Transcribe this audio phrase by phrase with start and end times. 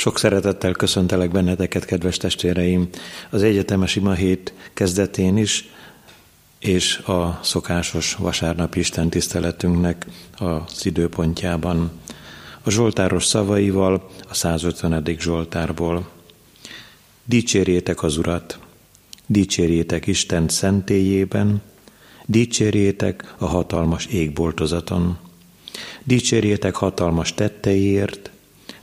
[0.00, 2.88] Sok szeretettel köszöntelek benneteket, kedves testvéreim,
[3.30, 5.68] az egyetemes ima hét kezdetén is,
[6.58, 10.06] és a szokásos vasárnapi Isten tiszteletünknek
[10.38, 11.90] az időpontjában.
[12.62, 15.16] A Zsoltáros szavaival, a 150.
[15.18, 16.08] Zsoltárból.
[17.24, 18.58] Dicsérjétek az Urat,
[19.26, 21.62] dicsérjétek Isten szentélyében,
[22.26, 25.18] dicsérjétek a hatalmas égboltozaton,
[26.04, 28.30] dicsérjétek hatalmas tetteiért,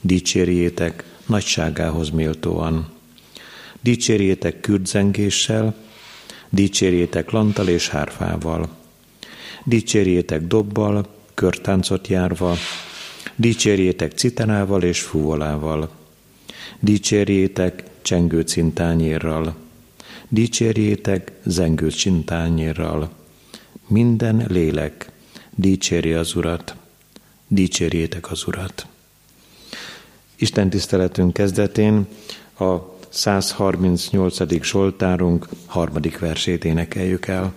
[0.02, 2.88] dicsérjétek nagyságához méltóan.
[3.82, 5.76] Dicsérjétek kürdzengéssel,
[6.50, 8.70] dicsérjétek lantal és hárfával.
[9.64, 12.56] Dicsérjétek dobbal, körtáncot járva,
[13.36, 15.90] dicsérjétek citenával és fúvolával.
[16.80, 19.56] Dicsérjétek csengő cintányérral,
[20.30, 23.10] dicsérjétek zengő cintányérral.
[23.88, 25.12] Minden lélek,
[25.56, 26.76] dicsérje az Urat,
[27.48, 28.88] dicsérjétek az Urat.
[30.40, 32.08] Isten tiszteletünk kezdetén
[32.60, 32.76] a
[33.10, 34.64] 138.
[34.64, 37.54] Zsoltárunk harmadik versét énekeljük el.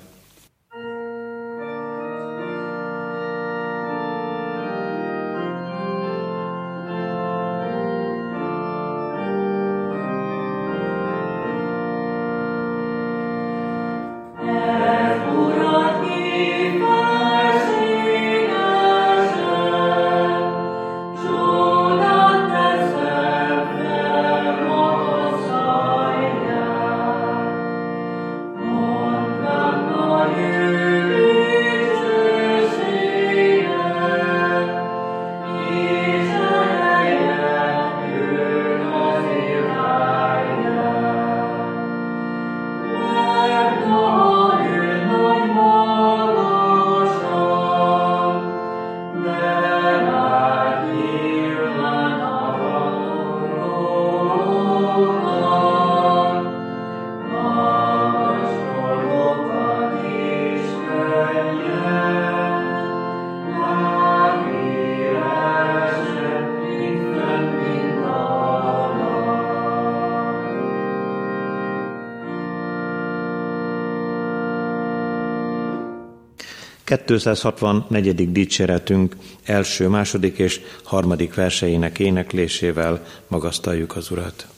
[76.96, 78.32] 264.
[78.32, 84.49] dicséretünk első, második és harmadik verseinek éneklésével magasztaljuk az Urat.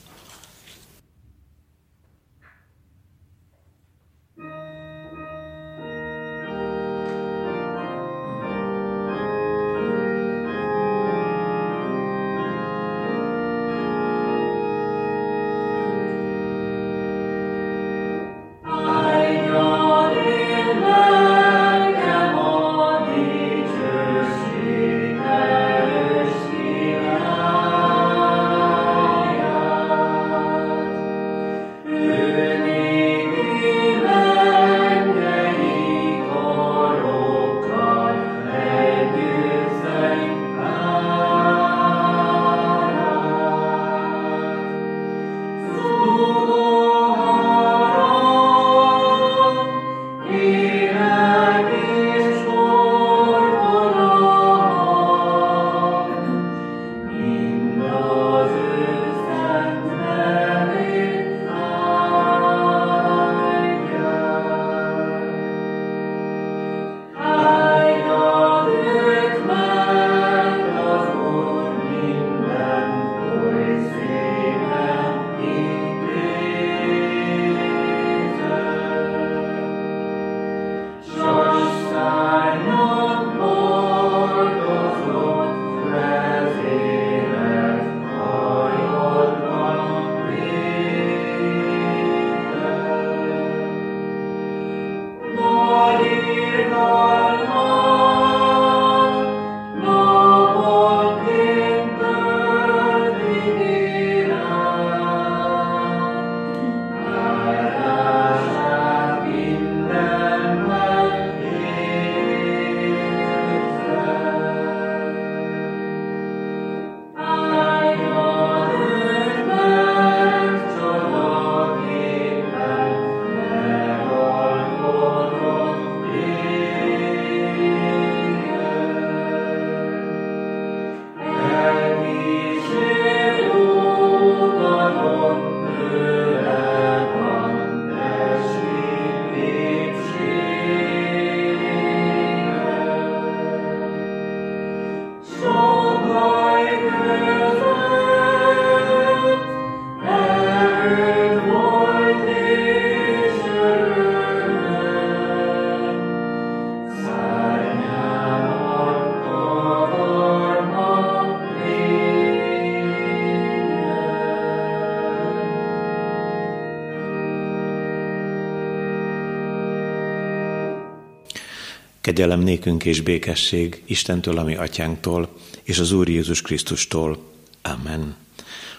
[172.03, 175.29] Kegyelem nékünk és békesség Istentől, ami atyánktól,
[175.63, 177.17] és az Úr Jézus Krisztustól.
[177.61, 178.15] Amen.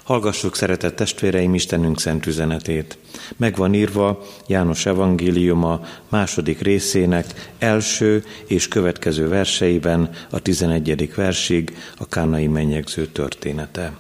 [0.03, 2.99] Hallgassuk, szeretett testvéreim, Istenünk szent üzenetét.
[3.37, 12.47] Megvan írva János evangéliuma második részének első és következő verseiben a tizenegyedik versig a kánai
[12.47, 13.99] mennyegző története.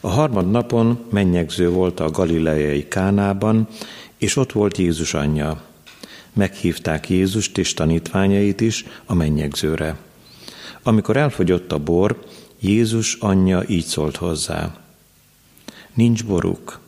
[0.00, 3.68] A harmad napon mennyegző volt a galileai Kánában,
[4.18, 5.70] és ott volt Jézus anyja.
[6.32, 9.96] Meghívták Jézust és tanítványait is a mennyegzőre.
[10.82, 12.24] Amikor elfogyott a bor,
[12.60, 14.76] Jézus anyja így szólt hozzá.
[15.94, 16.80] Nincs boruk.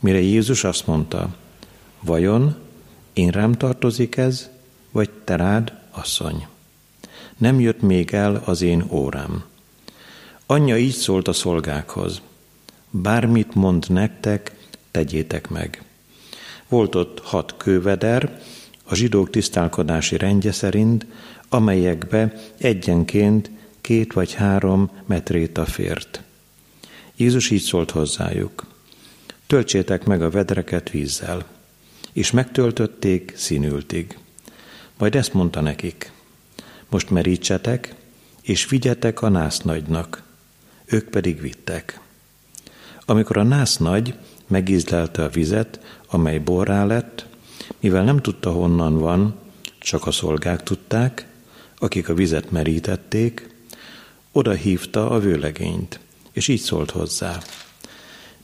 [0.00, 1.36] Mire Jézus azt mondta,
[2.00, 2.56] vajon
[3.12, 4.50] én rám tartozik ez,
[4.90, 6.46] vagy te rád, asszony?
[7.36, 9.44] Nem jött még el az én órám.
[10.46, 12.20] Anyja így szólt a szolgákhoz,
[12.90, 14.56] bármit mond nektek,
[14.90, 15.82] tegyétek meg.
[16.68, 18.40] Volt ott hat kőveder,
[18.84, 21.06] a zsidók tisztálkodási rendje szerint,
[21.48, 23.50] amelyekbe egyenként
[23.80, 26.22] két vagy három metréta fért.
[27.16, 28.66] Jézus így szólt hozzájuk,
[29.46, 31.46] töltsétek meg a vedreket vízzel,
[32.12, 34.18] és megtöltötték színültig.
[34.98, 36.12] Majd ezt mondta nekik,
[36.88, 37.94] most merítsetek,
[38.42, 40.22] és vigyetek a násznagynak,
[40.84, 42.00] ők pedig vittek.
[43.04, 44.14] Amikor a nász nagy
[44.46, 47.26] megízlelte a vizet, amely borrá lett,
[47.80, 49.34] mivel nem tudta honnan van,
[49.78, 51.26] csak a szolgák tudták,
[51.78, 53.48] akik a vizet merítették,
[54.32, 56.00] oda hívta a vőlegényt,
[56.32, 57.38] és így szólt hozzá.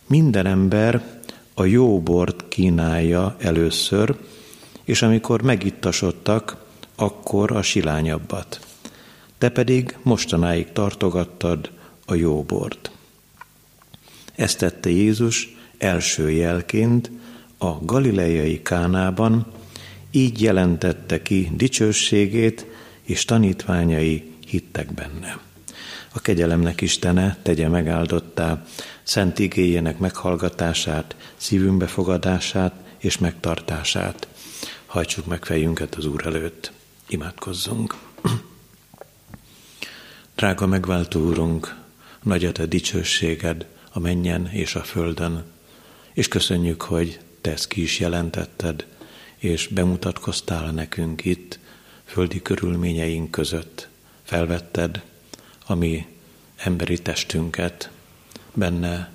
[0.06, 1.20] Minden ember
[1.54, 4.16] a jó bort kínálja először,
[4.84, 6.64] és amikor megittasodtak,
[6.94, 8.60] akkor a silányabbat.
[9.38, 11.70] Te pedig mostanáig tartogattad
[12.06, 12.90] a jó bort.
[14.34, 17.10] Ezt tette Jézus első jelként
[17.62, 19.46] a galileai Kánában,
[20.10, 22.66] így jelentette ki dicsőségét,
[23.02, 25.38] és tanítványai hittek benne.
[26.12, 28.64] A kegyelemnek Istene tegye megáldottá
[29.02, 34.28] szent igéjének meghallgatását, szívünk befogadását és megtartását.
[34.86, 36.72] Hajtsuk meg fejünket az Úr előtt.
[37.08, 37.94] Imádkozzunk.
[40.36, 41.76] Drága megváltó Úrunk,
[42.22, 45.44] nagy a te dicsőséged a menjen és a földön,
[46.12, 48.86] és köszönjük, hogy te ezt ki is jelentetted,
[49.36, 51.58] és bemutatkoztál nekünk itt,
[52.04, 53.88] földi körülményeink között.
[54.22, 55.02] Felvetted
[55.66, 56.06] a mi
[56.56, 57.90] emberi testünket,
[58.54, 59.12] benne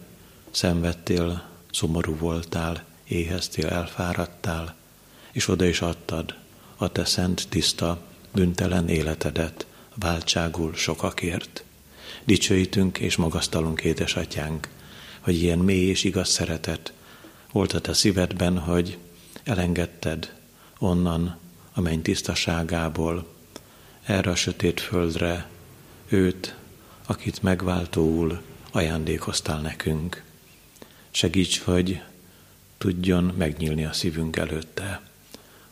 [0.52, 4.76] szenvedtél, szomorú voltál, éheztél, elfáradtál,
[5.32, 6.36] és oda is adtad
[6.76, 8.02] a te szent, tiszta,
[8.32, 11.64] büntelen életedet váltságul sokakért.
[12.24, 14.70] Dicsőítünk és magasztalunk, édesatyánk,
[15.20, 16.94] hogy ilyen mély és igaz szeretet
[17.56, 18.98] volt a te szívedben, hogy
[19.44, 20.34] elengedted
[20.80, 21.38] onnan
[21.74, 23.28] a menny tisztaságából
[24.04, 25.50] erre a sötét földre
[26.08, 26.56] őt,
[27.06, 28.42] akit megváltóul
[28.72, 30.24] ajándékoztál nekünk.
[31.12, 32.02] Segíts, hogy
[32.78, 35.02] tudjon megnyílni a szívünk előtte,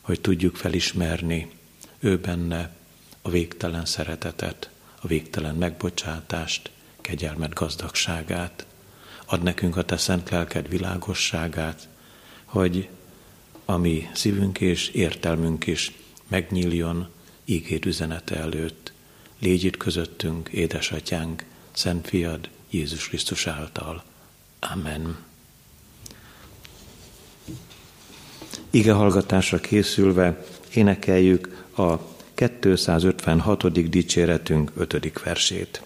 [0.02, 1.52] hogy tudjuk felismerni
[2.00, 2.75] ő benne
[3.22, 4.70] a végtelen szeretetet,
[5.02, 6.72] a végtelen megbocsátást,
[7.02, 8.66] kegyelmet, gazdagságát.
[9.25, 11.88] Ad nekünk a te szent lelked világosságát,
[12.46, 12.89] hogy
[13.65, 15.92] a mi szívünk és értelmünk is
[16.27, 17.08] megnyíljon
[17.46, 18.92] ígéd üzenete előtt.
[19.39, 24.03] Légy itt közöttünk, édesatyánk, Szent Fiad, Jézus Krisztus által.
[24.60, 25.18] Amen.
[28.70, 31.98] Ige hallgatásra készülve énekeljük a
[32.34, 33.89] 256.
[33.89, 35.20] dicséretünk 5.
[35.24, 35.82] versét.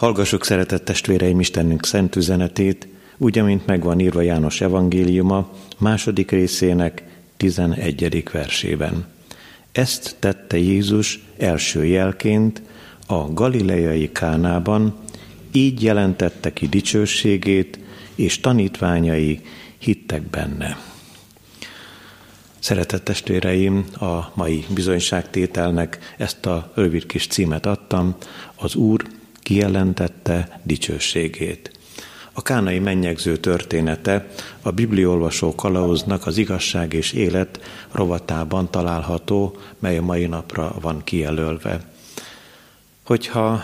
[0.00, 7.02] Hallgassuk szeretett testvéreim Istenünk szent üzenetét, úgy, amint megvan írva János evangéliuma második részének
[7.36, 8.24] 11.
[8.32, 9.06] versében.
[9.72, 12.62] Ezt tette Jézus első jelként
[13.06, 14.94] a galileai Kánában,
[15.52, 17.78] így jelentette ki dicsőségét,
[18.14, 19.40] és tanítványai
[19.78, 20.78] hittek benne.
[22.58, 28.16] Szeretett testvéreim, a mai bizonyságtételnek ezt a rövid kis címet adtam,
[28.56, 29.18] az Úr
[29.50, 31.70] kijelentette dicsőségét.
[32.32, 34.28] A kánai mennyegző története
[34.62, 37.60] a bibliolvasó kalauznak az igazság és élet
[37.92, 41.84] rovatában található, mely a mai napra van kijelölve.
[43.02, 43.62] Hogyha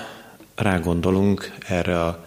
[0.55, 2.27] rágondolunk erre a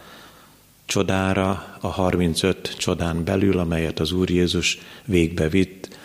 [0.86, 5.98] csodára, a 35 csodán belül, amelyet az Úr Jézus végbe vitt,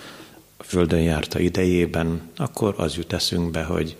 [0.58, 3.96] földön járta idejében, akkor az jut eszünkbe, hogy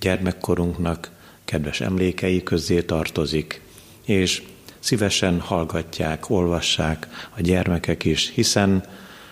[0.00, 1.18] gyermekkorunknak
[1.50, 3.60] kedves emlékei közé tartozik,
[4.04, 4.42] és
[4.78, 8.84] szívesen hallgatják, olvassák a gyermekek is, hiszen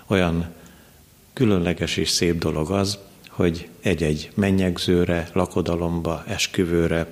[0.07, 0.47] olyan
[1.33, 2.99] különleges és szép dolog az,
[3.29, 7.07] hogy egy-egy mennyegzőre, lakodalomba, esküvőre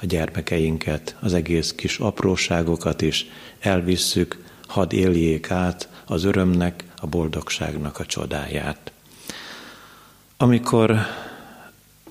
[0.00, 3.26] a gyermekeinket, az egész kis apróságokat is
[3.60, 8.92] elvisszük, hadd éljék át az örömnek, a boldogságnak a csodáját.
[10.36, 10.98] Amikor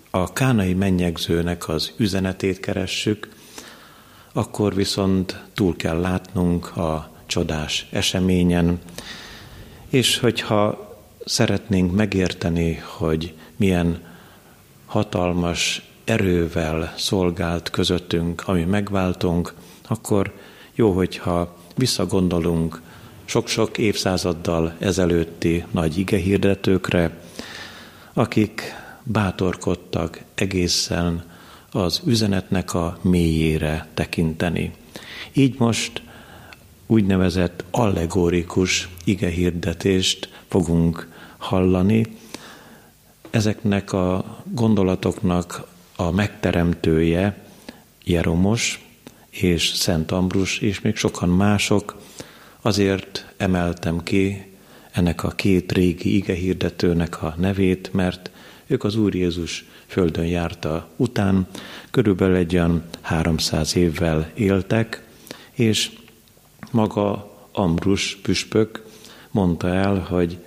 [0.10, 3.30] a kánai mennyegzőnek az üzenetét keressük,
[4.34, 8.80] akkor viszont túl kell látnunk a csodás eseményen,
[9.90, 10.96] és hogyha
[11.26, 14.04] szeretnénk megérteni, hogy milyen
[14.86, 19.54] hatalmas erővel szolgált közöttünk, ami megváltunk,
[19.88, 20.34] akkor
[20.76, 22.82] jó, hogyha visszagondolunk
[23.26, 27.20] sok-sok évszázaddal ezelőtti nagy igehirdetőkre,
[28.14, 28.76] akik
[29.08, 31.24] bátorkodtak egészen
[31.72, 34.72] az üzenetnek a mélyére tekinteni.
[35.34, 36.02] Így most
[36.86, 42.06] úgynevezett allegorikus igehirdetést fogunk hallani.
[43.30, 47.46] Ezeknek a gondolatoknak a megteremtője
[48.04, 48.86] Jeromos
[49.30, 51.96] és Szent Ambrus és még sokan mások,
[52.62, 54.52] azért emeltem ki
[54.92, 58.32] ennek a két régi igehirdetőnek a nevét, mert
[58.68, 61.48] ők az Úr Jézus földön járta után,
[61.92, 65.04] körülbelül egy olyan 300 évvel éltek,
[65.52, 65.92] és
[66.72, 68.86] maga Ambrus püspök
[69.32, 70.38] mondta el, hogy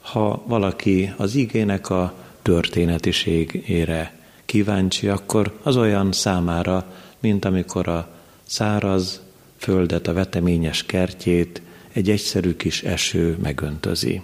[0.00, 8.08] ha valaki az igének a történetiségére kíváncsi, akkor az olyan számára, mint amikor a
[8.44, 9.20] száraz
[9.56, 14.22] földet, a veteményes kertjét egy egyszerű kis eső megöntözi.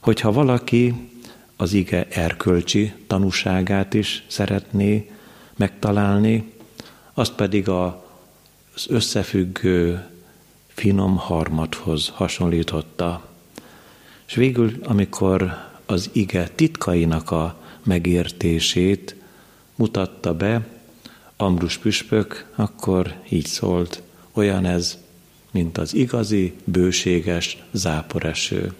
[0.00, 0.94] Hogyha valaki
[1.56, 5.10] az ige erkölcsi tanúságát is szeretné
[5.56, 6.52] megtalálni,
[7.14, 10.06] azt pedig az összefüggő
[10.66, 13.28] finom harmathoz hasonlította.
[14.26, 19.16] És végül, amikor az ige titkainak a megértését
[19.74, 20.66] mutatta be
[21.36, 24.98] Ambrus püspök, akkor így szólt, olyan ez,
[25.50, 28.72] mint az igazi, bőséges záporeső,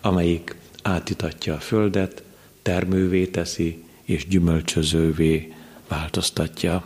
[0.00, 2.22] amelyik átitatja a földet,
[2.62, 5.52] termővé teszi és gyümölcsözővé
[5.88, 6.84] változtatja.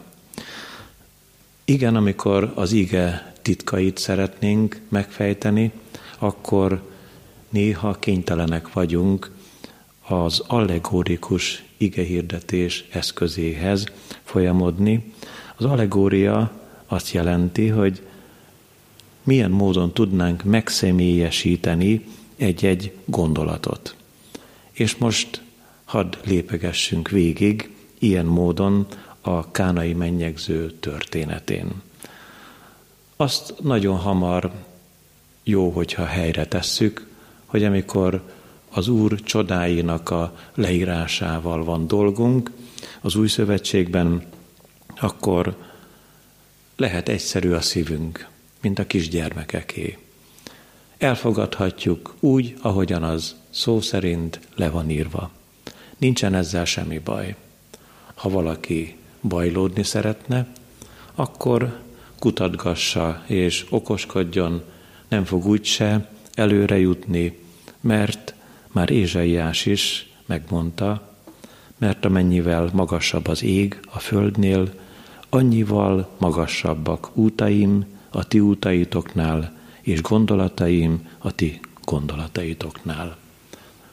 [1.64, 5.72] Igen, amikor az ige titkait szeretnénk megfejteni,
[6.18, 6.90] akkor
[7.48, 9.30] néha kénytelenek vagyunk
[10.08, 13.84] az allegórikus igehirdetés eszközéhez
[14.24, 15.12] folyamodni.
[15.56, 16.52] Az allegória
[16.86, 18.02] azt jelenti, hogy
[19.22, 22.06] milyen módon tudnánk megszemélyesíteni
[22.42, 23.96] egy-egy gondolatot.
[24.72, 25.42] És most
[25.84, 28.86] hadd lépegessünk végig ilyen módon
[29.20, 31.82] a kánai mennyegző történetén.
[33.16, 34.52] Azt nagyon hamar
[35.42, 37.06] jó, hogyha helyre tesszük,
[37.46, 38.22] hogy amikor
[38.70, 42.50] az Úr csodáinak a leírásával van dolgunk
[43.00, 44.26] az új szövetségben,
[45.00, 45.56] akkor
[46.76, 48.28] lehet egyszerű a szívünk,
[48.60, 49.98] mint a kisgyermekeké.
[51.02, 55.30] Elfogadhatjuk úgy, ahogyan az szó szerint le van írva.
[55.98, 57.34] Nincsen ezzel semmi baj.
[58.14, 60.46] Ha valaki bajlódni szeretne,
[61.14, 61.80] akkor
[62.18, 64.62] kutatgassa és okoskodjon,
[65.08, 67.38] nem fog úgyse előre jutni,
[67.80, 68.34] mert
[68.72, 71.14] már Ézsaiás is megmondta,
[71.78, 74.72] mert amennyivel magasabb az ég a földnél,
[75.28, 83.16] annyival magasabbak útaim a ti útaitoknál, és gondolataim a ti gondolataitoknál.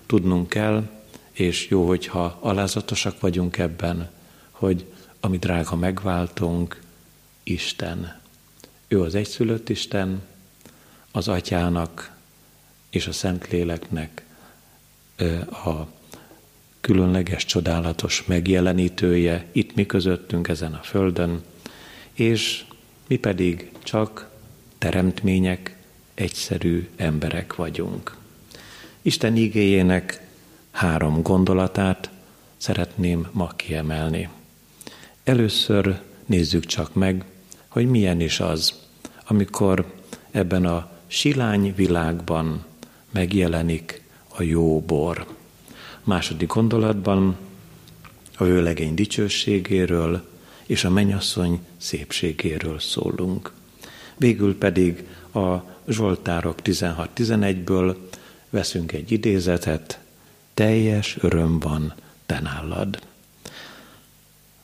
[0.06, 0.90] Tudnunk kell,
[1.32, 4.10] és jó, hogyha alázatosak vagyunk ebben,
[4.52, 4.86] hogy
[5.20, 6.82] ami drága megváltunk,
[7.44, 8.20] Isten.
[8.88, 10.22] Ő az egyszülött Isten,
[11.12, 12.12] az atyának
[12.90, 14.26] és a Szentléleknek
[15.52, 15.88] a
[16.82, 21.44] különleges, csodálatos megjelenítője itt mi közöttünk ezen a földön,
[22.14, 22.66] és
[23.08, 24.30] mi pedig csak
[24.78, 25.79] teremtmények,
[26.20, 28.16] egyszerű emberek vagyunk.
[29.02, 30.28] Isten igéjének
[30.72, 32.10] három gondolatát
[32.58, 34.30] szeretném ma kiemelni.
[35.24, 37.26] Először nézzük csak meg,
[37.68, 38.74] hogy milyen is az,
[39.28, 39.94] amikor
[40.32, 42.66] ebben a silány világban
[43.12, 45.28] megjelenik a jó bor.
[46.04, 47.38] Második gondolatban
[48.38, 50.28] a vőlegény dicsőségéről
[50.66, 53.52] és a menyasszony szépségéről szólunk.
[54.18, 57.96] Végül pedig a Zsoltárok 16-11-ből
[58.50, 60.00] veszünk egy idézetet,
[60.54, 61.94] teljes öröm van
[62.26, 63.00] te nálad.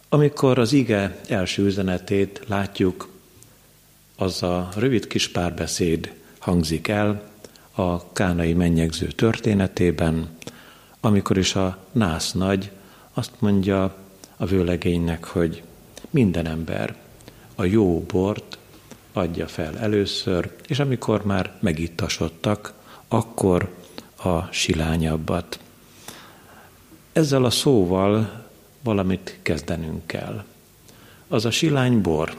[0.10, 3.10] Amikor az ige első üzenetét látjuk,
[4.16, 7.30] az a rövid kis párbeszéd hangzik el
[7.72, 10.30] a kánai mennyegző történetében,
[11.00, 12.72] amikor is a nász nagy
[13.14, 13.96] azt mondja
[14.38, 15.64] a vőlegénynek, hogy
[16.10, 16.96] minden ember
[17.56, 18.58] a jó bort
[19.16, 22.74] adja fel először, és amikor már megittasodtak,
[23.08, 23.76] akkor
[24.24, 25.60] a silányabbat.
[27.14, 28.46] Ezzel a szóval
[28.84, 30.44] valamit kezdenünk kell.
[31.28, 32.36] Az a silánybor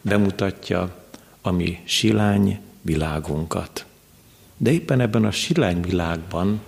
[0.00, 1.04] bemutatja
[1.40, 3.86] a mi silány világunkat.
[4.56, 6.60] De éppen ebben a silány világban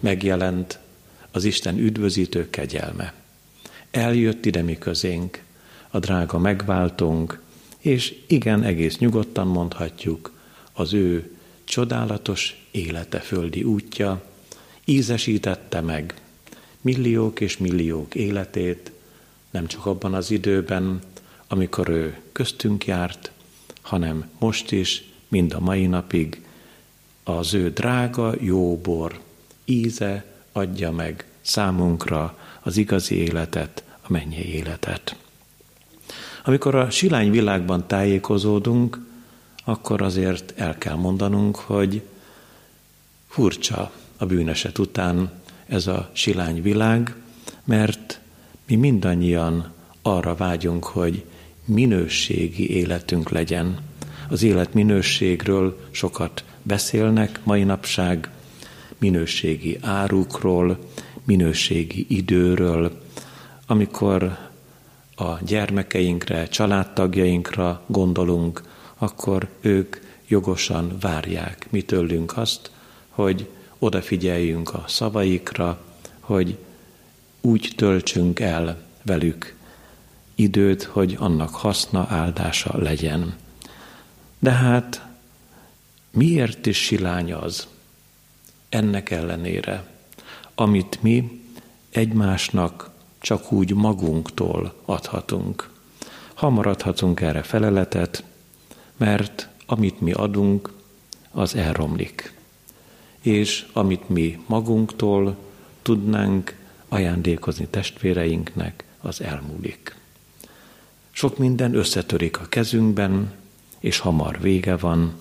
[0.00, 0.78] megjelent
[1.30, 3.12] az Isten üdvözítő kegyelme.
[3.90, 5.42] Eljött ide mi közénk,
[5.90, 7.42] a drága megváltónk,
[7.84, 10.32] és igen, egész nyugodtan mondhatjuk,
[10.72, 14.22] az ő csodálatos élete földi útja
[14.84, 16.14] ízesítette meg
[16.80, 18.92] milliók és milliók életét,
[19.50, 21.00] nem csak abban az időben,
[21.48, 23.30] amikor ő köztünk járt,
[23.82, 26.42] hanem most is, mind a mai napig,
[27.24, 29.20] az ő drága jó bor
[29.64, 35.23] íze adja meg számunkra az igazi életet, a mennyi életet.
[36.46, 38.98] Amikor a silány világban tájékozódunk,
[39.64, 42.02] akkor azért el kell mondanunk, hogy
[43.28, 45.30] furcsa a bűneset után
[45.66, 47.14] ez a silány világ,
[47.64, 48.20] mert
[48.66, 51.24] mi mindannyian arra vágyunk, hogy
[51.64, 53.78] minőségi életünk legyen.
[54.28, 58.30] Az élet minőségről sokat beszélnek mai napság,
[58.98, 60.78] minőségi árukról,
[61.24, 63.02] minőségi időről,
[63.66, 64.43] amikor
[65.16, 68.62] a gyermekeinkre, családtagjainkra gondolunk,
[68.98, 69.96] akkor ők
[70.26, 72.70] jogosan várják mi tőlünk azt,
[73.08, 73.48] hogy
[73.78, 75.84] odafigyeljünk a szavaikra,
[76.20, 76.58] hogy
[77.40, 79.56] úgy töltsünk el velük
[80.34, 83.36] időt, hogy annak haszna, áldása legyen.
[84.38, 85.06] De hát
[86.10, 87.66] miért is silány az?
[88.68, 89.86] Ennek ellenére,
[90.54, 91.42] amit mi
[91.90, 92.90] egymásnak
[93.24, 95.70] csak úgy magunktól adhatunk.
[96.34, 98.24] Hamar adhatunk erre feleletet,
[98.96, 100.72] mert amit mi adunk,
[101.30, 102.34] az elromlik.
[103.20, 105.36] És amit mi magunktól
[105.82, 106.56] tudnánk
[106.88, 109.96] ajándékozni testvéreinknek, az elmúlik.
[111.10, 113.32] Sok minden összetörik a kezünkben,
[113.78, 115.14] és hamar vége van.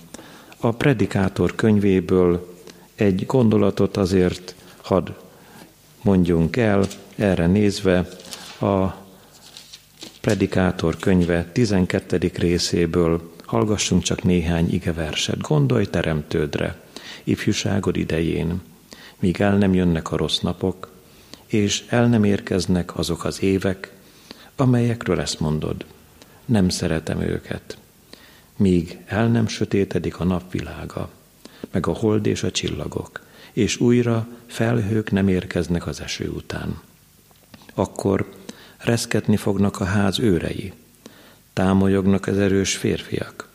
[0.57, 2.55] A predikátor könyvéből
[2.95, 5.09] egy gondolatot azért hadd
[6.03, 6.85] mondjunk el,
[7.15, 8.07] erre nézve
[8.59, 9.01] a
[10.21, 12.31] Predikátor könyve 12.
[12.35, 15.41] részéből hallgassunk csak néhány igeverset.
[15.41, 16.81] Gondolj teremtődre,
[17.23, 18.61] ifjúságod idején,
[19.19, 20.91] míg el nem jönnek a rossz napok,
[21.45, 23.91] és el nem érkeznek azok az évek,
[24.55, 25.85] amelyekről ezt mondod.
[26.45, 27.77] Nem szeretem őket,
[28.57, 31.09] míg el nem sötétedik a napvilága,
[31.71, 33.21] meg a hold és a csillagok,
[33.53, 36.81] és újra felhők nem érkeznek az eső után.
[37.73, 38.29] Akkor
[38.77, 40.73] reszketni fognak a ház őrei,
[41.53, 43.47] támolyognak az erős férfiak,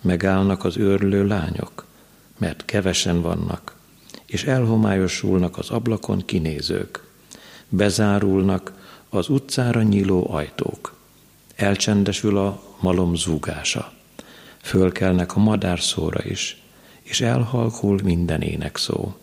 [0.00, 1.86] megállnak az őrlő lányok,
[2.38, 3.74] mert kevesen vannak,
[4.26, 7.02] és elhomályosulnak az ablakon kinézők,
[7.68, 8.72] bezárulnak
[9.08, 10.94] az utcára nyíló ajtók,
[11.56, 13.92] elcsendesül a malom zúgása,
[14.60, 16.62] fölkelnek a madárszóra is,
[17.02, 19.14] és elhalkul minden énekszó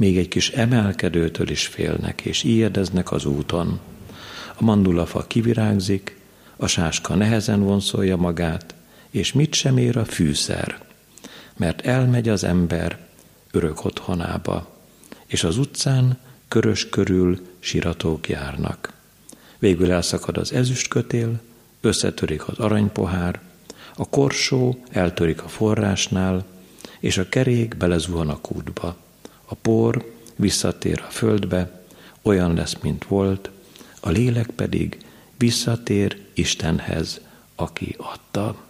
[0.00, 3.80] még egy kis emelkedőtől is félnek, és ijedeznek az úton.
[4.54, 6.16] A mandulafa kivirágzik,
[6.56, 8.74] a sáska nehezen vonszolja magát,
[9.10, 10.82] és mit sem ér a fűszer,
[11.56, 12.98] mert elmegy az ember
[13.50, 14.76] örök otthonába,
[15.26, 18.92] és az utcán körös körül siratók járnak.
[19.58, 21.40] Végül elszakad az ezüstkötél,
[21.80, 23.40] összetörik az aranypohár,
[23.96, 26.44] a korsó eltörik a forrásnál,
[27.00, 28.99] és a kerék belezuhan a kútba.
[29.50, 31.82] A por visszatér a földbe,
[32.22, 33.50] olyan lesz, mint volt,
[34.00, 34.98] a lélek pedig
[35.38, 37.20] visszatér Istenhez,
[37.54, 38.64] aki adta.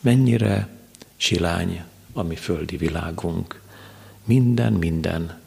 [0.00, 0.68] Mennyire
[1.16, 1.82] silány
[2.12, 3.60] a mi földi világunk.
[4.24, 5.38] Minden, minden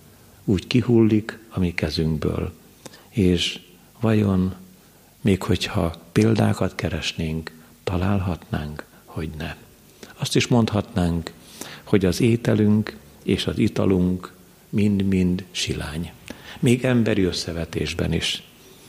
[0.43, 2.53] úgy kihullik a mi kezünkből,
[3.09, 3.59] és
[3.99, 4.55] vajon
[5.21, 7.51] még hogyha példákat keresnénk,
[7.83, 9.55] találhatnánk, hogy ne.
[10.15, 11.31] Azt is mondhatnánk,
[11.83, 14.33] hogy az ételünk és az italunk
[14.73, 16.12] mind-mind silány.
[16.59, 18.43] Még emberi összevetésben is.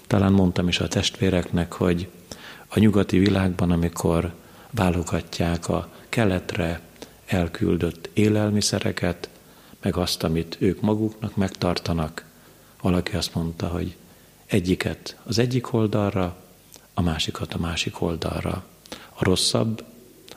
[0.06, 2.08] Talán mondtam is a testvéreknek, hogy
[2.68, 4.34] a nyugati világban, amikor
[4.70, 6.80] válogatják a keletre
[7.26, 9.28] elküldött élelmiszereket,
[9.82, 12.24] meg azt, amit ők maguknak megtartanak,
[12.80, 13.96] valaki azt mondta, hogy
[14.46, 16.36] egyiket az egyik oldalra,
[16.94, 18.64] a másikat a másik oldalra.
[19.14, 19.84] A rosszabb,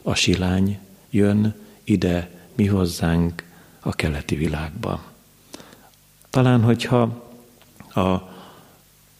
[0.01, 0.79] a silány
[1.09, 3.43] jön ide mi hozzánk
[3.79, 5.15] a keleti világba.
[6.37, 7.01] Talán, hogyha
[7.93, 8.17] a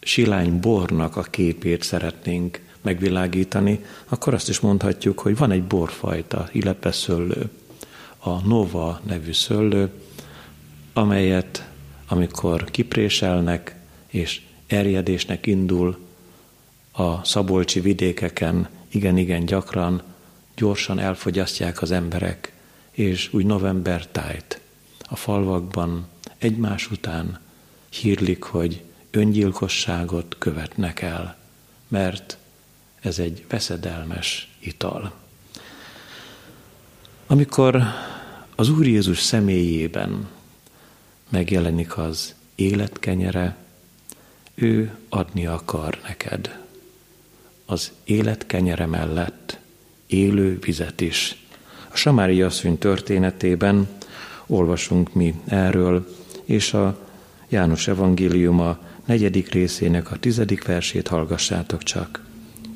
[0.00, 6.92] silány bornak a képét szeretnénk megvilágítani, akkor azt is mondhatjuk, hogy van egy borfajta, illetve
[6.92, 7.50] szőlő,
[8.18, 9.90] a Nova nevű szőlő,
[10.92, 11.68] amelyet
[12.08, 13.76] amikor kipréselnek
[14.06, 15.98] és erjedésnek indul
[16.92, 20.02] a szabolcsi vidékeken, igen-igen gyakran,
[20.56, 22.52] gyorsan elfogyasztják az emberek,
[22.90, 24.60] és úgy november tájt
[25.08, 26.06] a falvakban
[26.38, 27.40] egymás után
[27.88, 31.36] hírlik, hogy öngyilkosságot követnek el,
[31.88, 32.38] mert
[33.00, 35.12] ez egy veszedelmes ital.
[37.26, 37.82] Amikor
[38.54, 40.28] az Úr Jézus személyében
[41.28, 43.56] megjelenik az életkenyere,
[44.54, 46.58] ő adni akar neked.
[47.66, 49.58] Az életkenyere mellett
[50.06, 51.36] élő vizet is.
[51.88, 53.88] A Samári asszony történetében
[54.46, 56.16] olvasunk mi erről,
[56.48, 56.98] és a
[57.48, 62.24] János evangéliuma negyedik részének a tizedik versét hallgassátok csak.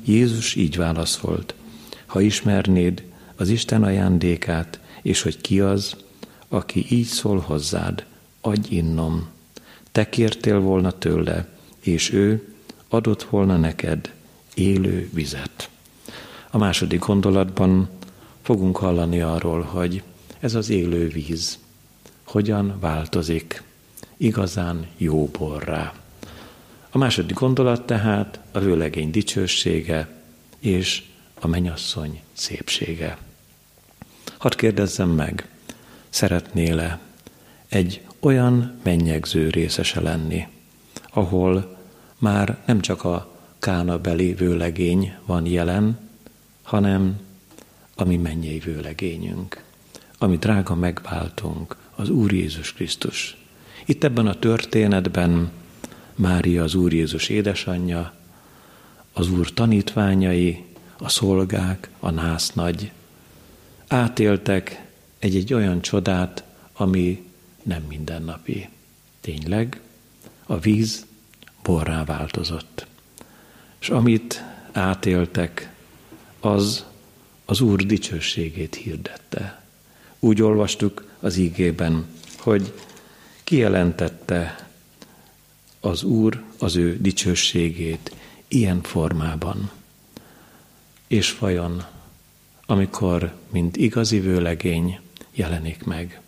[0.05, 1.55] Jézus így válaszolt,
[2.05, 3.03] ha ismernéd
[3.35, 5.95] az Isten ajándékát, és hogy ki az,
[6.47, 8.05] aki így szól hozzád,
[8.41, 9.27] adj innom.
[9.91, 11.47] Te kértél volna tőle,
[11.79, 12.53] és ő
[12.87, 14.11] adott volna neked
[14.53, 15.69] élő vizet.
[16.49, 17.89] A második gondolatban
[18.41, 20.03] fogunk hallani arról, hogy
[20.39, 21.61] ez az élő víz
[22.33, 23.63] hogyan változik
[24.17, 25.93] igazán jó borrá.
[26.89, 30.07] A második gondolat tehát a vőlegény dicsősége
[30.59, 31.03] és
[31.39, 33.17] a menyasszony szépsége.
[34.37, 35.47] Hadd kérdezzem meg,
[36.09, 36.99] szeretnél-e
[37.67, 40.47] egy olyan mennyegző részese lenni,
[41.09, 41.77] ahol
[42.17, 45.99] már nem csak a kánabeli vőlegény van jelen,
[46.61, 47.19] hanem
[47.95, 49.63] a mi mennyei vőlegényünk,
[50.17, 53.37] ami drága megváltunk, az Úr Jézus Krisztus.
[53.85, 55.51] Itt ebben a történetben
[56.15, 58.13] Mária az Úr Jézus édesanyja,
[59.13, 60.63] az Úr tanítványai,
[60.97, 62.91] a szolgák, a násznagy
[63.87, 64.85] átéltek
[65.19, 67.29] egy-egy olyan csodát, ami
[67.63, 68.69] nem mindennapi.
[69.21, 69.79] Tényleg,
[70.45, 71.05] a víz
[71.61, 72.85] borrá változott.
[73.79, 75.73] És amit átéltek,
[76.39, 76.85] az
[77.45, 79.61] az Úr dicsőségét hirdette.
[80.19, 82.05] Úgy olvastuk az ígében,
[82.37, 82.73] hogy
[83.43, 84.67] kijelentette
[85.79, 88.15] az Úr az ő dicsőségét
[88.47, 89.71] ilyen formában.
[91.07, 91.83] És vajon,
[92.65, 94.99] amikor, mint igazi vőlegény
[95.31, 96.21] jelenik meg,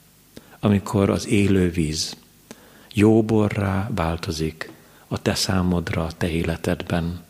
[0.60, 2.15] amikor az élő víz
[2.93, 4.71] jóborrá változik
[5.08, 7.23] a te számodra, a te életedben,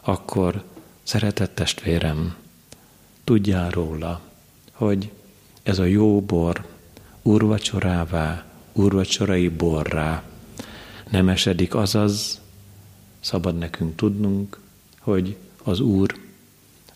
[0.00, 0.64] akkor,
[1.02, 2.36] szeretett testvérem,
[3.24, 4.20] tudjál róla,
[4.72, 5.10] hogy
[5.62, 6.74] ez a jó bor
[7.26, 10.22] úrvacsorává, úrvacsorai borrá
[11.10, 12.40] nem esedik, azaz
[13.20, 14.60] szabad nekünk tudnunk,
[15.00, 16.14] hogy az Úr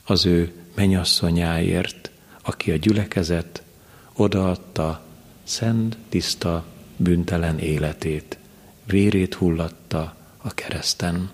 [0.04, 2.10] az ő menyasszonyáért,
[2.42, 3.62] aki a gyülekezet
[4.12, 5.02] odaadta
[5.42, 6.64] szent, tiszta,
[6.96, 8.38] büntelen életét,
[8.84, 11.30] vérét hullatta a kereszten.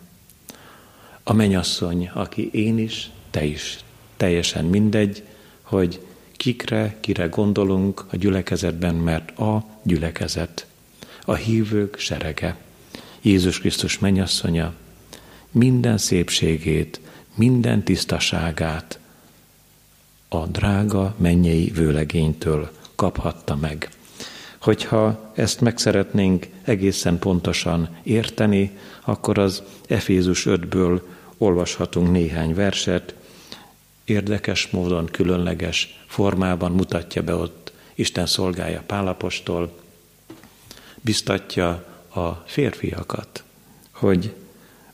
[1.22, 3.78] A menyasszony, aki én is, te is,
[4.16, 5.22] teljesen mindegy,
[5.62, 6.05] hogy
[6.36, 10.66] kikre, kire gondolunk a gyülekezetben, mert a gyülekezet,
[11.24, 12.56] a hívők serege,
[13.22, 14.74] Jézus Krisztus menyasszonya,
[15.50, 17.00] minden szépségét,
[17.34, 18.98] minden tisztaságát
[20.28, 23.88] a drága mennyei vőlegénytől kaphatta meg.
[24.58, 31.00] Hogyha ezt meg szeretnénk egészen pontosan érteni, akkor az Efézus 5-ből
[31.38, 33.14] olvashatunk néhány verset,
[34.06, 39.78] érdekes módon, különleges formában mutatja be ott Isten szolgája Pálapostól,
[41.00, 41.68] biztatja
[42.14, 43.44] a férfiakat,
[43.90, 44.34] hogy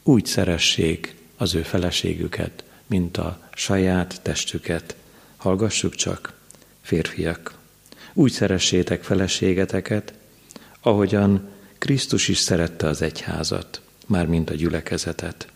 [0.02, 4.96] úgy szeressék az ő feleségüket, mint a saját testüket.
[5.36, 6.32] Hallgassuk csak,
[6.80, 7.54] férfiak,
[8.12, 10.12] úgy szeressétek feleségeteket,
[10.80, 11.48] ahogyan
[11.78, 15.48] Krisztus is szerette az egyházat, mármint a gyülekezetet,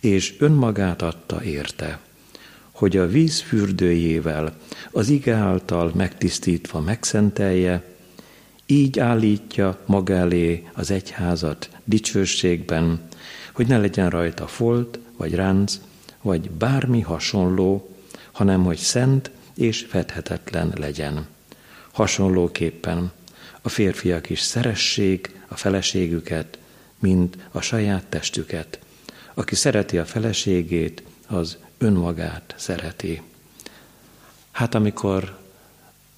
[0.00, 1.98] és önmagát adta érte,
[2.74, 4.56] hogy a víz fürdőjével,
[4.90, 7.82] az ige által megtisztítva megszentelje,
[8.66, 13.08] így állítja maga elé az egyházat dicsőségben,
[13.52, 15.80] hogy ne legyen rajta folt, vagy ránc,
[16.22, 17.96] vagy bármi hasonló,
[18.32, 21.26] hanem hogy szent és fedhetetlen legyen.
[21.92, 23.12] Hasonlóképpen
[23.62, 26.58] a férfiak is szeressék a feleségüket,
[26.98, 28.78] mint a saját testüket.
[29.34, 33.22] Aki szereti a feleségét, az önmagát szereti.
[34.50, 35.38] Hát amikor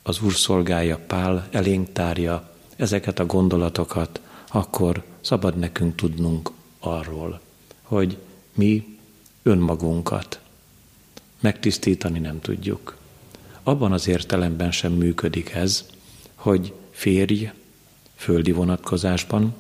[0.03, 7.41] az Úr szolgája Pál elénk tárja ezeket a gondolatokat, akkor szabad nekünk tudnunk arról,
[7.83, 8.19] hogy
[8.55, 8.99] mi
[9.43, 10.41] önmagunkat
[11.41, 12.97] megtisztítani nem tudjuk.
[13.63, 15.85] Abban az értelemben sem működik ez,
[16.35, 17.51] hogy férj
[18.15, 19.55] földi vonatkozásban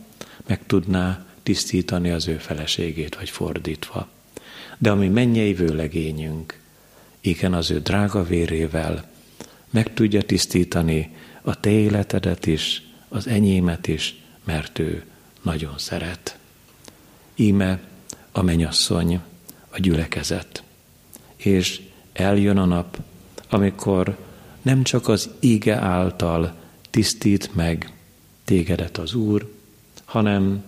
[0.46, 4.08] meg tudná tisztítani az ő feleségét, vagy fordítva.
[4.78, 6.60] De ami mennyei vőlegényünk,
[7.20, 9.08] igen, az ő drága vérével
[9.70, 15.04] meg tudja tisztítani a te életedet is, az enyémet is, mert ő
[15.42, 16.38] nagyon szeret.
[17.34, 17.80] Íme
[18.32, 19.20] a menyasszony,
[19.68, 20.62] a gyülekezet.
[21.36, 21.80] És
[22.12, 22.98] eljön a nap,
[23.48, 24.18] amikor
[24.62, 26.54] nem csak az ige által
[26.90, 27.92] tisztít meg
[28.44, 29.52] tégedet az Úr,
[30.04, 30.64] hanem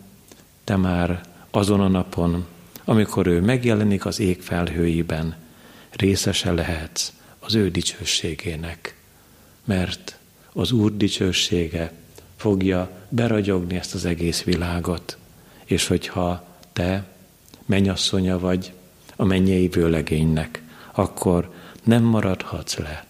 [0.64, 2.46] te már azon a napon,
[2.88, 5.36] amikor ő megjelenik az ég felhőiben,
[5.90, 8.96] részese lehetsz az ő dicsőségének,
[9.64, 10.18] mert
[10.52, 11.92] az Úr dicsősége
[12.36, 15.16] fogja beragyogni ezt az egész világot,
[15.64, 17.06] és hogyha te
[17.66, 18.72] mennyasszonya vagy
[19.16, 23.06] a mennyei vőlegénynek, akkor nem maradhatsz le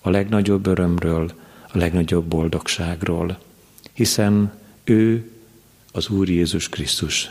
[0.00, 1.32] a legnagyobb örömről,
[1.72, 3.38] a legnagyobb boldogságról,
[3.92, 4.52] hiszen
[4.84, 5.30] ő
[5.92, 7.30] az Úr Jézus Krisztus,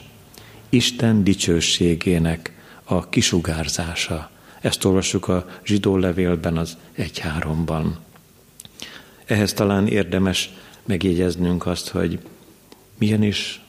[0.69, 2.53] Isten dicsőségének
[2.84, 4.29] a kisugárzása.
[4.62, 7.86] Ezt olvassuk a zsidó levélben az 1.3-ban.
[9.25, 10.49] Ehhez talán érdemes
[10.86, 12.19] megjegyeznünk azt, hogy
[12.97, 13.62] milyen is,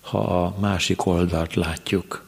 [0.00, 2.24] ha a másik oldalt látjuk,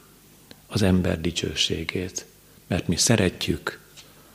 [0.67, 2.25] az ember dicsőségét,
[2.67, 3.79] mert mi szeretjük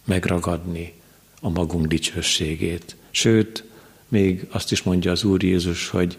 [0.04, 0.92] megragadni
[1.40, 2.96] a magunk dicsőségét.
[3.10, 3.64] Sőt,
[4.08, 6.18] még azt is mondja az Úr Jézus, hogy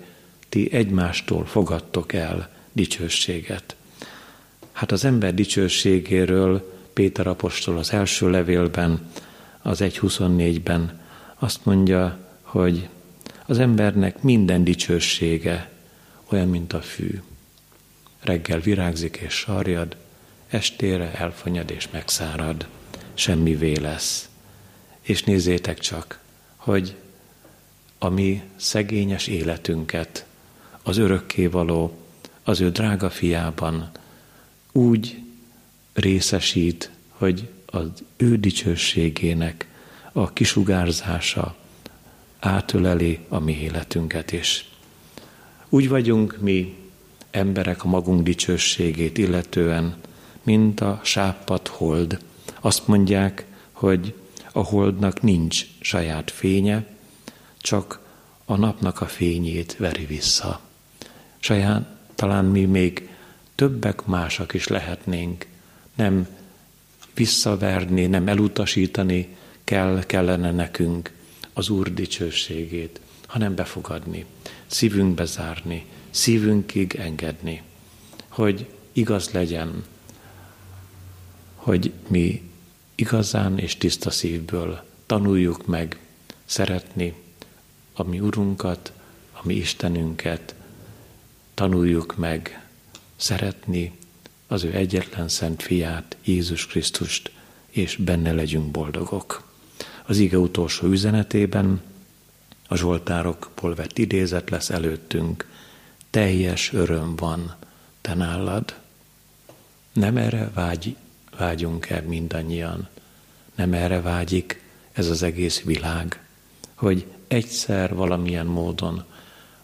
[0.49, 3.75] ti egymástól fogadtok el dicsőséget.
[4.71, 9.11] Hát az ember dicsőségéről Péter apostol az első levélben,
[9.61, 11.01] az 1.24-ben
[11.39, 12.87] azt mondja, hogy
[13.45, 15.71] az embernek minden dicsősége
[16.29, 17.21] olyan, mint a fű.
[18.19, 19.95] Reggel virágzik és sarjad,
[20.47, 22.67] estére elfonyad és megszárad,
[23.13, 24.29] semmivé lesz.
[25.01, 26.19] És nézzétek csak,
[26.55, 26.95] hogy
[27.97, 30.25] a mi szegényes életünket
[30.83, 32.02] az örökkévaló,
[32.43, 33.89] az ő drága fiában
[34.71, 35.17] úgy
[35.93, 39.67] részesít, hogy az ő dicsőségének
[40.11, 41.55] a kisugárzása
[42.39, 44.69] átöleli a mi életünket is.
[45.69, 46.75] Úgy vagyunk mi
[47.31, 49.95] emberek a magunk dicsőségét illetően,
[50.43, 52.19] mint a sápat hold.
[52.59, 54.15] Azt mondják, hogy
[54.51, 56.85] a holdnak nincs saját fénye,
[57.57, 57.99] csak
[58.45, 60.59] a napnak a fényét veri vissza.
[61.39, 63.09] Saját, talán mi még
[63.55, 65.45] többek másak is lehetnénk,
[65.95, 66.27] nem
[67.13, 71.11] visszaverni, nem elutasítani kell, kellene nekünk
[71.53, 74.25] az Úr dicsőségét, hanem befogadni,
[74.67, 77.61] szívünkbe zárni, szívünkig engedni,
[78.27, 79.83] hogy igaz legyen,
[81.55, 82.51] hogy mi
[82.95, 85.99] igazán és tiszta szívből tanuljuk meg
[86.45, 87.13] szeretni
[87.93, 88.91] a mi Urunkat,
[89.31, 90.55] a mi Istenünket,
[91.53, 92.67] tanuljuk meg
[93.15, 93.91] szeretni
[94.47, 97.31] az ő egyetlen szent fiát, Jézus Krisztust,
[97.69, 99.47] és benne legyünk boldogok.
[100.05, 101.81] Az ige utolsó üzenetében
[102.67, 105.47] a Zsoltárokból vett idézet lesz előttünk.
[106.09, 107.55] Teljes öröm van
[108.01, 108.75] te nálad.
[109.93, 110.95] Nem erre vágy,
[111.37, 112.87] vágyunk-e mindannyian?
[113.55, 114.61] Nem erre vágyik
[114.91, 116.25] ez az egész világ,
[116.73, 119.03] hogy egyszer valamilyen módon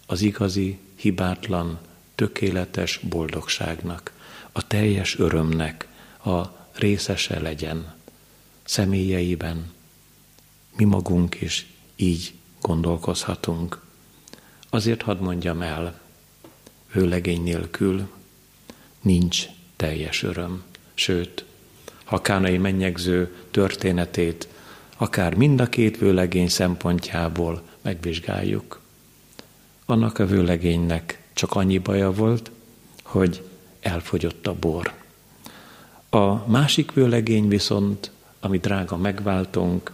[0.05, 1.79] az igazi, hibátlan,
[2.15, 4.11] tökéletes boldogságnak,
[4.51, 5.87] a teljes örömnek
[6.25, 6.41] a
[6.73, 7.93] részese legyen
[8.63, 9.71] személyeiben,
[10.77, 13.81] mi magunk is így gondolkozhatunk.
[14.69, 15.99] Azért hadd mondjam el,
[16.93, 18.09] vőlegény nélkül
[19.01, 20.63] nincs teljes öröm.
[20.93, 21.45] Sőt,
[22.03, 24.47] ha kánai mennyegző történetét
[24.97, 28.78] akár mind a két vőlegény szempontjából megvizsgáljuk.
[29.89, 32.51] Annak a vőlegénynek csak annyi baja volt,
[33.03, 33.43] hogy
[33.79, 34.93] elfogyott a bor.
[36.09, 39.91] A másik vőlegény viszont, ami drága megváltunk,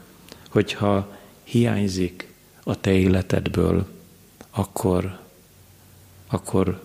[0.50, 3.88] hogyha hiányzik a te életedből,
[4.50, 5.20] akkor,
[6.28, 6.82] akkor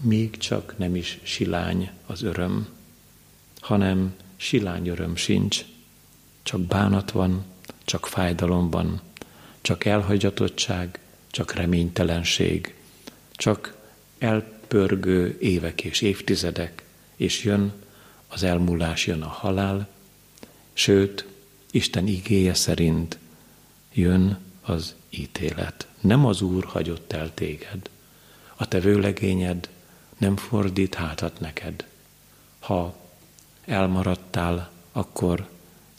[0.00, 2.68] még csak nem is silány az öröm,
[3.60, 5.64] hanem silány öröm sincs,
[6.42, 7.44] csak bánat van,
[7.84, 9.00] csak fájdalom van,
[9.60, 12.74] csak elhagyatottság, csak reménytelenség,
[13.32, 13.76] csak
[14.18, 16.82] elpörgő évek és évtizedek,
[17.16, 17.72] és jön
[18.28, 19.88] az elmúlás, jön a halál,
[20.72, 21.26] sőt,
[21.70, 23.18] Isten igéje szerint
[23.92, 25.86] jön az ítélet.
[26.00, 27.90] Nem az Úr hagyott el téged,
[28.56, 29.68] a te vőlegényed
[30.18, 31.86] nem fordít hátat neked.
[32.58, 32.96] Ha
[33.64, 35.48] elmaradtál, akkor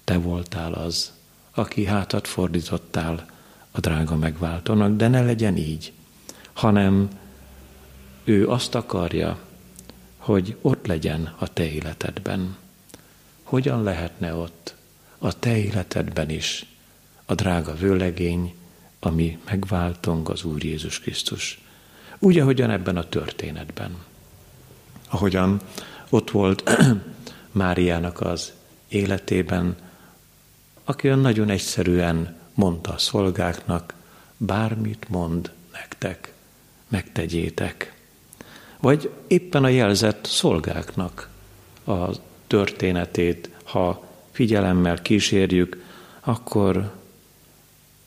[0.03, 1.11] te voltál az,
[1.51, 3.29] aki hátat fordítottál
[3.79, 5.93] a drága megváltónak, de ne legyen így,
[6.53, 7.07] hanem
[8.23, 9.39] ő azt akarja,
[10.17, 12.55] hogy ott legyen a te életedben.
[13.43, 14.75] Hogyan lehetne ott
[15.17, 16.65] a te életedben is
[17.25, 18.53] a drága vőlegény,
[18.99, 21.59] ami megváltunk az Úr Jézus Krisztus.
[22.19, 23.97] Úgy, ahogyan ebben a történetben.
[25.09, 25.61] Ahogyan
[26.09, 26.69] ott volt
[27.51, 28.53] Máriának az
[28.87, 29.75] életében,
[30.83, 33.93] aki olyan nagyon egyszerűen mondta a szolgáknak,
[34.37, 36.33] bármit mond nektek,
[36.87, 37.93] megtegyétek.
[38.79, 41.29] Vagy éppen a jelzett szolgáknak
[41.85, 42.09] a
[42.47, 45.83] történetét, ha figyelemmel kísérjük,
[46.19, 46.91] akkor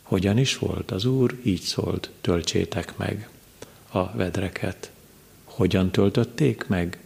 [0.02, 0.90] hogyan is volt?
[0.90, 3.28] Az Úr így szólt, töltsétek meg
[3.90, 4.90] a vedreket.
[5.44, 6.98] Hogyan töltötték meg?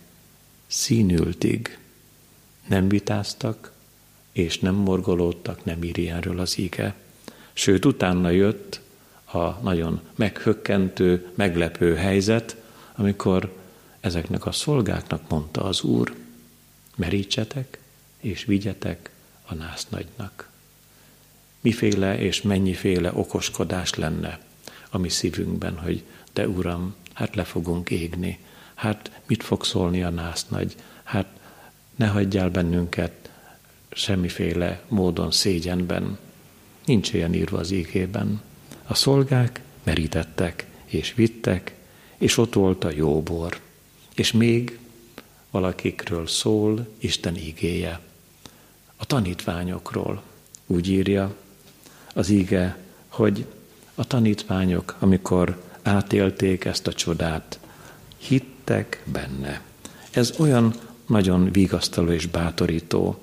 [0.66, 1.78] Színültig.
[2.68, 3.72] Nem vitáztak,
[4.32, 6.94] és nem morgolódtak, nem ír ilyenről az ige.
[7.58, 8.80] Sőt, utána jött
[9.24, 12.56] a nagyon meghökkentő, meglepő helyzet,
[12.94, 13.52] amikor
[14.00, 16.14] ezeknek a szolgáknak mondta az Úr,
[16.96, 17.78] merítsetek
[18.20, 19.10] és vigyetek
[19.46, 20.48] a násznagynak.
[21.60, 24.40] Miféle és mennyiféle okoskodás lenne
[24.90, 28.38] a mi szívünkben, hogy de Uram, hát le fogunk égni,
[28.74, 31.26] hát mit fog szólni a násznagy, hát
[31.94, 33.30] ne hagyjál bennünket
[33.92, 36.18] semmiféle módon szégyenben.
[36.86, 38.40] Nincs ilyen írva az ígében.
[38.86, 41.74] A szolgák merítettek és vittek,
[42.18, 43.60] és ott volt a jó bor.
[44.14, 44.78] És még
[45.50, 48.00] valakikről szól Isten ígéje.
[48.96, 50.22] A tanítványokról
[50.66, 51.34] úgy írja
[52.14, 53.46] az íge, hogy
[53.94, 57.58] a tanítványok, amikor átélték ezt a csodát,
[58.16, 59.60] hittek benne.
[60.10, 60.74] Ez olyan
[61.06, 63.18] nagyon vigasztaló és bátorító,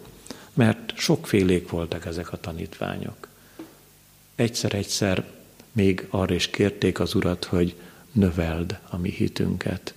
[0.53, 3.27] mert sokfélék voltak ezek a tanítványok.
[4.35, 5.25] Egyszer-egyszer
[5.71, 7.75] még arra is kérték az Urat, hogy
[8.11, 9.93] növeld a mi hitünket.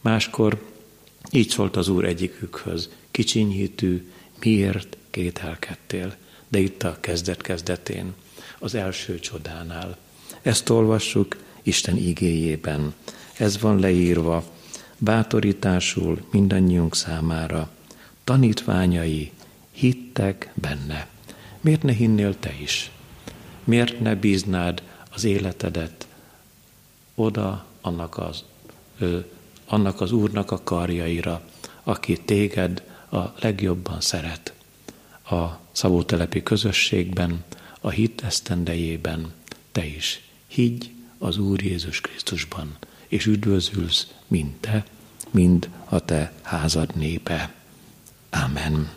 [0.00, 0.66] Máskor
[1.30, 6.16] így szólt az Úr egyikükhöz, kicsiny hitű, miért kételkedtél?
[6.48, 8.14] De itt a kezdet-kezdetén,
[8.58, 9.96] az első csodánál.
[10.42, 12.94] Ezt olvassuk Isten igéjében.
[13.36, 14.44] Ez van leírva,
[14.98, 17.70] bátorításul mindannyiunk számára.
[18.24, 19.32] Tanítványai
[19.70, 21.08] hittek benne.
[21.60, 22.90] Miért ne hinnél te is?
[23.68, 26.06] Miért ne bíznád az életedet
[27.14, 28.44] oda annak az,
[28.98, 29.18] ö,
[29.66, 31.42] annak az Úrnak a karjaira,
[31.82, 34.52] aki téged a legjobban szeret.
[35.30, 37.44] A szavótelepi közösségben,
[37.80, 39.32] a hit esztendejében
[39.72, 42.76] te is higgy az Úr Jézus Krisztusban,
[43.08, 44.84] és üdvözülsz mind te,
[45.30, 47.54] mind a te házad népe.
[48.30, 48.90] Amen.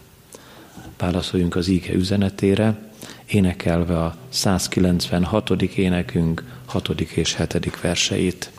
[0.98, 2.92] Válaszoljunk az íge üzenetére,
[3.34, 5.50] énekelve a 196.
[5.76, 6.90] énekünk 6.
[7.02, 7.80] és 7.
[7.82, 8.52] verseit.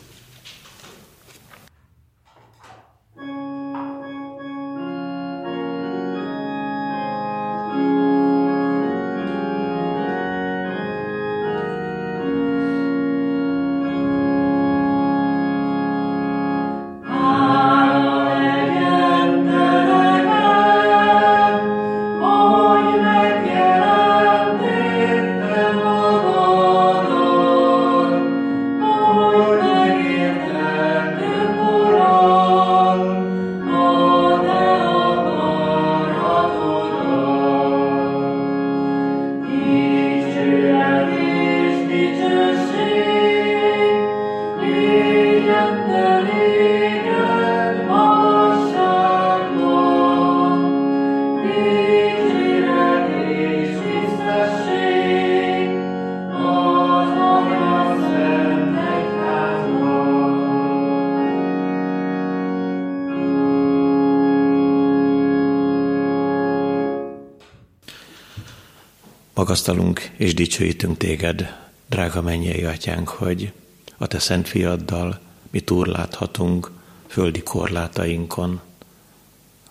[69.53, 71.55] Magasztalunk és dicsőítünk téged,
[71.89, 73.51] drága mennyei atyánk, hogy
[73.97, 76.71] a te szent fiaddal mi túrláthatunk
[77.07, 78.61] földi korlátainkon.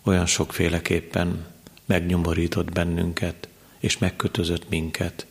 [0.02, 1.46] Olyan sokféleképpen
[1.84, 5.26] megnyomorított bennünket, és megkötözött minket.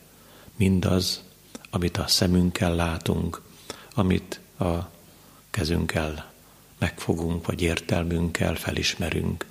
[0.56, 1.22] Mindaz,
[1.70, 3.42] amit a szemünkkel látunk,
[3.94, 4.74] amit a
[5.50, 6.32] kezünkkel
[6.78, 9.46] megfogunk, vagy értelmünkkel felismerünk.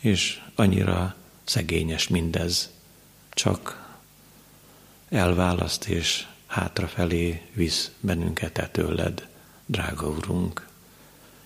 [0.00, 1.14] És annyira
[1.44, 2.70] szegényes mindez,
[3.30, 3.86] csak
[5.08, 9.26] elválaszt és hátrafelé visz bennünket e tőled,
[9.66, 10.68] drága Urunk.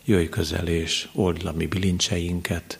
[0.04, 2.78] Jöjj közel és old a mi bilincseinket,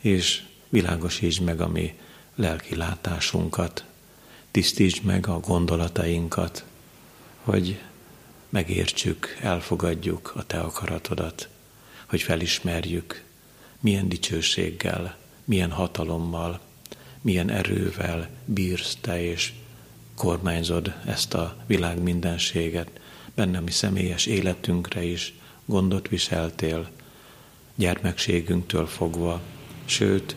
[0.00, 1.98] és világosítsd meg a mi
[2.34, 3.84] lelki látásunkat,
[4.50, 6.64] tisztítsd meg a gondolatainkat,
[7.42, 7.80] hogy
[8.48, 11.48] megértsük, elfogadjuk a Te akaratodat,
[12.06, 13.24] hogy felismerjük,
[13.80, 16.60] milyen dicsőséggel, milyen hatalommal,
[17.20, 19.52] milyen erővel bírsz Te és
[20.14, 23.00] kormányzod ezt a világ mindenséget,
[23.34, 25.34] benne mi személyes életünkre is
[25.64, 26.88] gondot viseltél,
[27.74, 29.40] gyermekségünktől fogva,
[29.84, 30.36] sőt,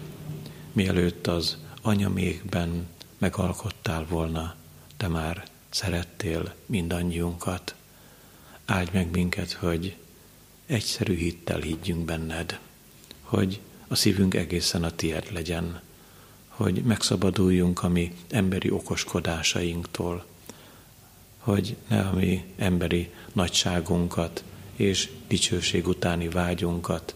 [0.71, 4.55] mielőtt az anyamékben megalkottál volna,
[4.97, 7.75] te már szerettél mindannyiunkat.
[8.65, 9.95] Áldj meg minket, hogy
[10.65, 12.59] egyszerű hittel higgyünk benned,
[13.21, 15.81] hogy a szívünk egészen a tied legyen,
[16.57, 20.25] hogy megszabaduljunk a mi emberi okoskodásainktól,
[21.37, 24.43] hogy ne a mi emberi nagyságunkat
[24.75, 27.15] és dicsőség utáni vágyunkat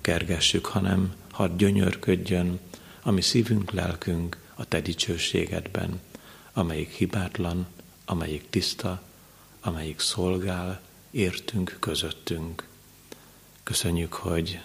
[0.00, 2.58] kergessük, hanem hadd gyönyörködjön
[3.02, 6.00] a mi szívünk, lelkünk a Te dicsőségedben,
[6.52, 7.66] amelyik hibátlan,
[8.04, 9.02] amelyik tiszta,
[9.60, 12.68] amelyik szolgál, értünk, közöttünk.
[13.62, 14.60] Köszönjük, hogy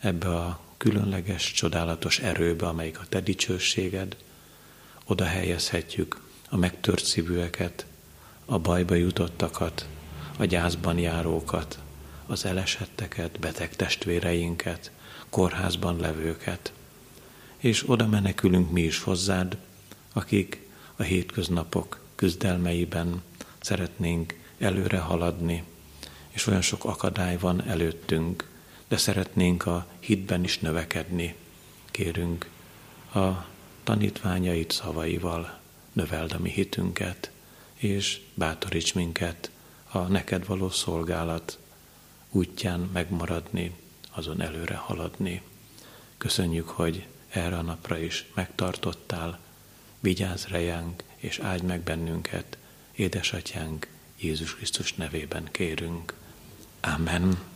[0.00, 4.16] ebbe a különleges, csodálatos erőbe, amelyik a Te dicsőséged,
[5.04, 7.86] oda helyezhetjük a megtört szívűeket,
[8.44, 9.86] a bajba jutottakat,
[10.38, 11.78] a gyászban járókat,
[12.26, 14.90] az elesetteket, beteg testvéreinket,
[15.30, 16.72] kórházban levőket,
[17.56, 19.56] és oda menekülünk mi is hozzád,
[20.12, 23.22] akik a hétköznapok küzdelmeiben
[23.60, 25.64] szeretnénk előre haladni,
[26.28, 28.48] és olyan sok akadály van előttünk,
[28.88, 31.34] de szeretnénk a hitben is növekedni.
[31.90, 32.50] Kérünk
[33.14, 33.46] a
[33.84, 35.58] tanítványait szavaival
[35.92, 37.30] növeld a mi hitünket,
[37.74, 39.50] és bátoríts minket
[39.88, 41.58] a neked való szolgálat
[42.30, 43.72] útján megmaradni,
[44.10, 45.42] azon előre haladni.
[46.18, 49.38] Köszönjük, hogy erre a napra is megtartottál,
[50.00, 52.58] vigyázz rejánk, és áldj meg bennünket,
[52.92, 53.88] édesatyánk,
[54.20, 56.14] Jézus Krisztus nevében kérünk.
[56.80, 57.55] Amen.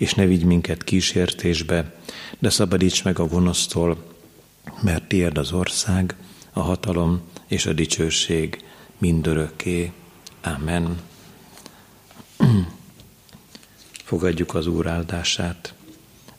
[0.00, 1.94] És ne vigy minket kísértésbe,
[2.38, 4.04] de szabadíts meg a gonosztól,
[4.82, 6.16] mert tiéd az ország,
[6.52, 8.64] a hatalom és a dicsőség
[8.98, 9.92] mindörökké.
[10.42, 11.00] Amen.
[14.04, 15.74] Fogadjuk az Úr áldását.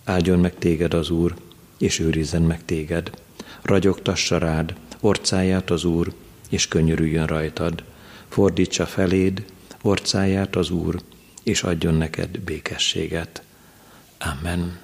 [0.03, 1.35] Áldjon meg téged az Úr,
[1.77, 3.11] és őrizzen meg téged.
[3.61, 6.13] Ragyogtassa rád, orcáját az Úr,
[6.49, 7.83] és könyörüljön rajtad.
[8.27, 9.45] Fordítsa feléd,
[9.81, 11.01] orcáját az Úr,
[11.43, 13.43] és adjon neked békességet.
[14.23, 14.79] Amen.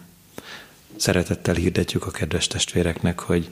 [0.95, 3.49] Szeretettel hirdetjük a kedves testvéreknek, hogy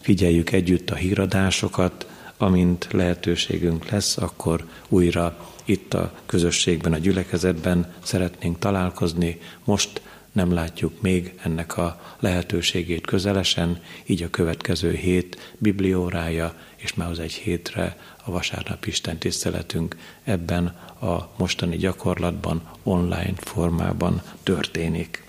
[0.00, 2.06] figyeljük együtt a híradásokat,
[2.36, 9.40] amint lehetőségünk lesz, akkor újra itt a közösségben, a gyülekezetben szeretnénk találkozni.
[9.64, 10.00] Most
[10.32, 17.18] nem látjuk még ennek a lehetőségét közelesen, így a következő hét bibliórája, és már az
[17.18, 20.66] egy hétre a vasárnap Isten tiszteletünk ebben
[21.00, 25.24] a mostani gyakorlatban, online formában történik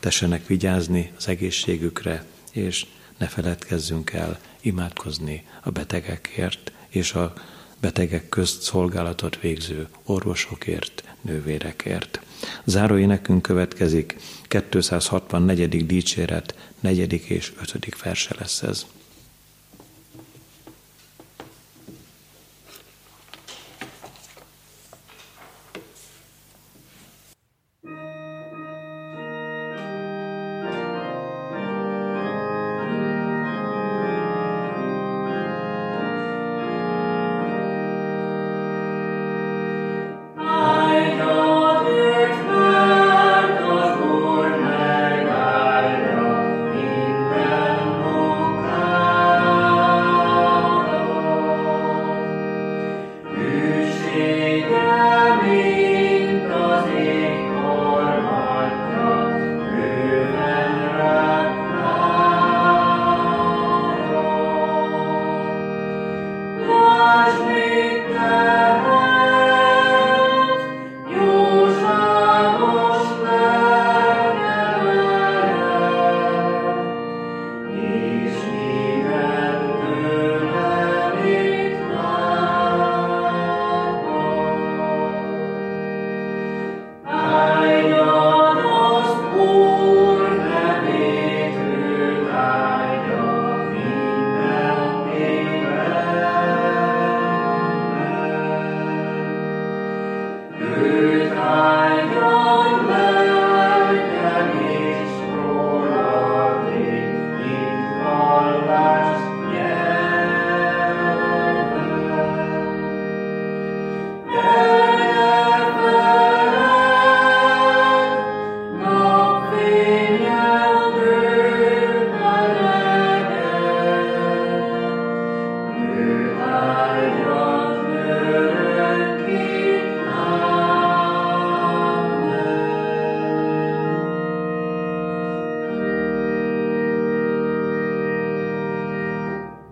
[0.00, 2.86] tessenek vigyázni az egészségükre, és
[3.18, 7.32] ne feledkezzünk el imádkozni a betegekért és a
[7.80, 12.20] betegek közt szolgálatot végző orvosokért, nővérekért.
[12.64, 14.16] Záró énekünk következik,
[14.48, 15.86] 264.
[15.86, 17.12] dicséret, 4.
[17.12, 18.02] és 5.
[18.02, 18.86] verse lesz ez.